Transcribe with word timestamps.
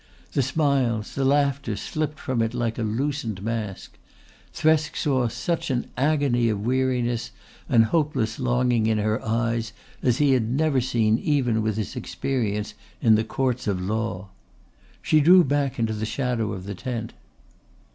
The 0.31 0.41
smiles, 0.41 1.13
the 1.13 1.23
laughter 1.23 1.75
slipped 1.75 2.17
from 2.19 2.41
it 2.41 2.55
like 2.55 2.79
a 2.79 2.81
loosened 2.81 3.43
mask. 3.43 3.99
Thresk 4.51 4.95
saw 4.95 5.27
such 5.27 5.69
an 5.69 5.91
agony 5.95 6.49
of 6.49 6.65
weariness 6.65 7.29
and 7.69 7.85
hopeless 7.85 8.39
longing 8.39 8.87
in 8.87 8.97
her 8.97 9.23
eyes 9.23 9.73
as 10.01 10.17
he 10.17 10.31
had 10.31 10.49
never 10.49 10.81
seen 10.81 11.19
even 11.19 11.61
with 11.61 11.77
his 11.77 11.95
experience 11.95 12.73
in 12.99 13.13
the 13.13 13.23
Courts 13.23 13.67
of 13.67 13.79
Law. 13.79 14.29
She 15.03 15.21
drew 15.21 15.43
back 15.43 15.77
into 15.77 15.93
the 15.93 16.07
shadow 16.07 16.51
of 16.51 16.63
the 16.63 16.73
tent. 16.73 17.13